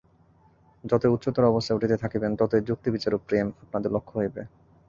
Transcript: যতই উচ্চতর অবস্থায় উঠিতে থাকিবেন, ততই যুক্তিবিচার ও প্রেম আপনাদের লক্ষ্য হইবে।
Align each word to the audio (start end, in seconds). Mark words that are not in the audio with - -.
যতই 0.83 1.11
উচ্চতর 1.11 1.43
অবস্থায় 1.43 1.77
উঠিতে 1.77 1.95
থাকিবেন, 1.97 2.31
ততই 2.35 2.61
যুক্তিবিচার 2.69 3.11
ও 3.13 3.19
প্রেম 3.27 3.47
আপনাদের 3.63 3.93
লক্ষ্য 3.95 4.13
হইবে। 4.19 4.41